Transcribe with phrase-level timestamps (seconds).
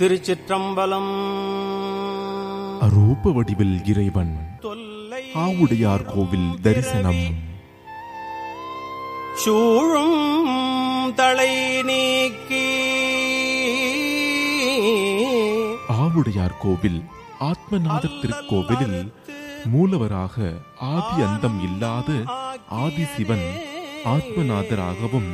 [0.00, 1.14] திருச்சிற்றம்பலம்.
[2.80, 4.58] அரூப வடிவில் இறைவன்
[5.34, 7.34] ஆவுடையார் கோவில் தரிசனம்.
[9.34, 12.68] சூழும் தலை நீக்கி.
[15.88, 17.02] ஆவுடையார் கோவில்
[17.40, 19.12] ஆத்மநாதர் திருக்கோவிலில்
[19.72, 20.36] மூலவராக
[20.74, 22.12] ஆதி அந்தம் இல்லாத
[22.68, 23.46] ஆதி சிவன்
[24.04, 25.30] ஆத்மநாதராகவும்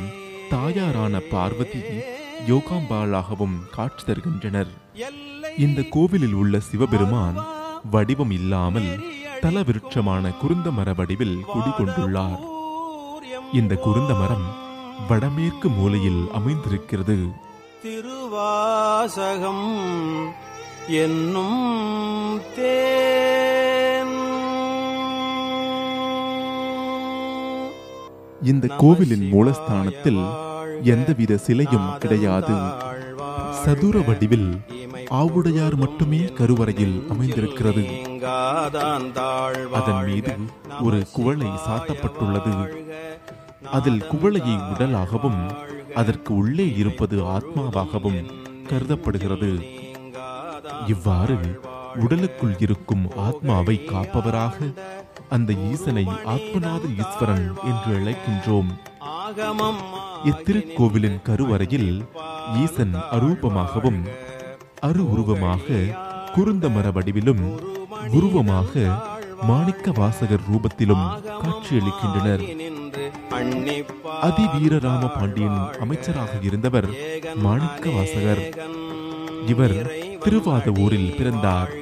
[0.49, 1.81] தாயாரான பார்வதி
[2.45, 4.71] யோகாம்பாளாகவும் காட்சி தருகின்றனர்.
[5.57, 7.37] இந்த கோவிலில் உள்ள சிவபெருமான்
[7.91, 8.89] வடிவம் இல்லாமல்
[9.41, 12.39] தல விருட்சமான குருந்த மர வடிவில் குடிகொண்டுள்ளார்.
[13.53, 14.47] இந்த குருந்த மரம்
[15.09, 17.17] வடமேற்கு மூலையில் அமைந்திருக்கிறது.
[17.81, 19.67] திருவாசகம்
[20.87, 24.15] என்னும் தேன்.
[28.43, 30.46] இந்த கோவிலின் மூலஸ்தானத்தில்
[30.83, 32.57] எந்தவித சிலையும் கிடையாது.
[33.51, 34.61] சதுர வடிவில்
[35.11, 37.85] ஆவுடையார் மட்டுமே கருவறையில் அமைந்திருக்கிறது.
[39.71, 40.35] அதன் மீது
[40.81, 42.69] ஒரு குவளை சாத்தப்பட்டுள்ளது.
[43.71, 45.41] அதில் குவளையை உடலாகவும்
[45.95, 48.25] அதற்கு உள்ளே இருப்பது ஆத்மாவாகவும்
[48.69, 49.61] கருதப்படுகிறது.
[50.87, 51.61] இவ்வாறு
[51.95, 54.73] உடலுக்குள் இருக்கும் ஆத்மாவை காப்பவராக
[55.29, 58.86] அந்த ஈசனை ஆத்மநாத ஈஸ்வரன் என்று அழைக்கின்றோம்.
[60.29, 61.89] இத்திருக்கோவிலின் கருவறையில்
[62.63, 63.99] ஈசன் அரூபமாகவும்
[64.87, 65.65] அரு உருவமாக
[66.35, 67.43] குருந்த மர வடிவிலும்
[68.17, 68.85] உருவமாக
[69.49, 71.03] மாணிக்க வாசகர் ரூபத்திலும்
[71.43, 72.43] காட்சியளிக்கின்றனர்.
[74.27, 76.89] அதிவீரராம பாண்டியன் அமைச்சராக இருந்தவர்
[77.35, 78.43] மாணிக்க வாசகர்.
[79.47, 79.77] இவர்
[80.23, 81.73] திருவாத ஊரில் பிறந்தார்.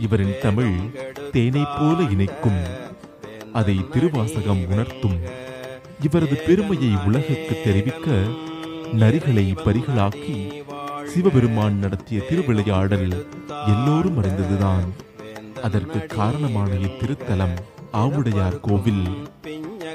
[0.00, 0.76] இவரின் தமிழ்
[1.32, 2.62] தேனை போல இணைக்கும்.
[3.52, 5.46] அதை திருவாசகம் உணர்த்தும்.
[6.02, 8.10] இவரது பெருமையை உலகுக்கு தெரிவிக்க
[8.92, 10.36] நரிகளை பரிகளாக்கி
[11.04, 13.08] சிவபெருமான் நடத்திய திருவிளையாடல்
[13.66, 14.86] எல்லோரும் அறிந்ததுதான்.
[15.62, 17.56] அதற்கு காரணமான இத்திருத்தலம்
[17.92, 19.04] ஆவுடையார் கோவில்.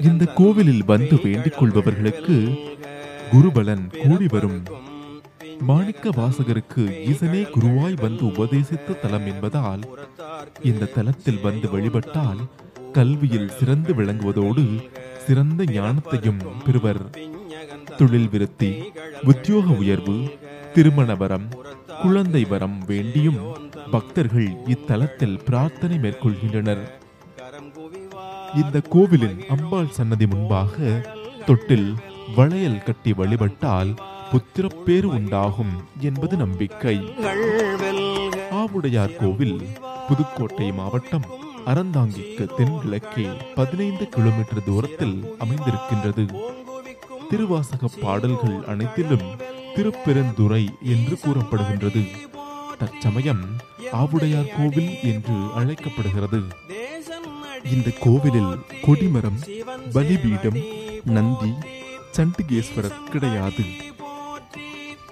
[0.02, 2.38] இந்த கோவிலில் வந்து வேண்டிக் கொள்பவர்களுக்கு
[3.32, 4.62] குருபலன் கூடி வரும்.
[5.60, 9.84] மாணிக்க வாசகருக்கு ஈசனே குருவாய் வந்து உபதேசித்த தலம் என்பதால்
[10.62, 12.42] இந்த தலத்தில் வந்து வழிபட்டால்
[12.92, 14.66] கல்வியில் சிறந்து விளங்குவதோடு
[15.26, 17.04] சிறந்த ஞானத்தையும் பெறுவர்.
[17.98, 18.70] தொழில் விருத்தி
[19.24, 20.16] உத்தியோக உயர்வு
[20.74, 21.48] திருமண வரம்
[22.02, 23.40] குழந்தை வரம் வேண்டியும்
[23.92, 26.84] பக்தர்கள் இத்தலத்தில் பிரார்த்தனை மேற்கொள்கின்றனர்.
[28.64, 30.78] இந்த கோவிலின் அம்பாள் சன்னதி முன்பாக
[31.46, 31.90] தொட்டில்
[32.36, 33.94] வளையல் கட்டி வழிபட்டால்
[34.32, 36.98] புத்திரப்பேறு உண்டாகும் என்பது நம்பிக்கை.
[38.62, 39.58] ஆவுடையார் கோவில்
[40.08, 41.28] புதுக்கோட்டை மாவட்டம்
[41.66, 46.26] அறந்தாங்கிக்கு தென்கிழக்கே பதினைந்து கிலோமீட்டர் தூரத்தில் அமைந்திருக்கின்றது.
[47.30, 49.28] திருவாசக பாடல்கள் அனைத்திலும்
[49.76, 52.04] திருப்பெருந்துறை என்று கூறப்படுகின்றது.
[52.78, 53.44] தற்சமயம்
[53.94, 56.42] ஆவுடையார் கோவில் என்று அழைக்கப்படுகிறது.
[57.72, 59.40] இந்த கோவிலில் கொடிமரம்
[59.94, 60.60] பலிபீடம்
[61.04, 61.52] நந்தி
[62.18, 63.64] சண்டிகேஸ்வரர் கிடையாது.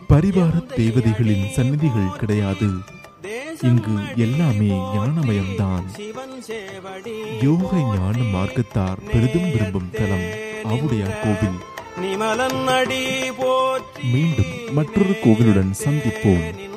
[0.09, 2.69] பரிவார தேவதைகளின் சந்நிதிகள் கிடையாது.
[3.64, 5.86] இங்கு எல்லாமே ஞானமயம்தான்.
[7.42, 10.28] யோக ஞான மார்க்கத்தார் பெரிதும் விரும்பும் தலம்
[10.64, 11.60] ஆவுடையார் கோவில்.
[14.12, 16.71] மீண்டும் மற்றொரு கோவிலுடன் சந்திப்போம்.